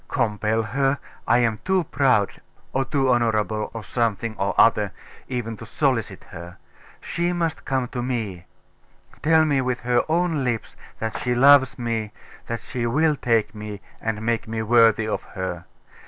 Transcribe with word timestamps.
Compel 0.09 0.63
her? 0.63 0.97
I 1.27 1.37
am 1.37 1.59
too 1.63 1.83
proud, 1.83 2.41
or 2.73 2.85
too 2.85 3.07
honourable, 3.11 3.69
or 3.71 3.83
something 3.83 4.35
or 4.37 4.55
other, 4.57 4.93
even 5.27 5.55
to 5.57 5.65
solicit 5.67 6.23
her. 6.23 6.57
She 7.01 7.31
must 7.33 7.65
come 7.65 7.87
to 7.89 8.01
me; 8.01 8.47
tell 9.21 9.45
me 9.45 9.61
with 9.61 9.81
her 9.81 10.03
own 10.09 10.43
lips 10.43 10.75
that 10.97 11.17
she 11.19 11.35
loves 11.35 11.77
me, 11.77 12.11
that 12.47 12.61
she 12.61 12.87
will 12.87 13.15
take 13.15 13.53
me, 13.53 13.79
and 14.01 14.23
make 14.23 14.47
me 14.47 14.63
worthy 14.63 15.07
of 15.07 15.21
her. 15.21 15.65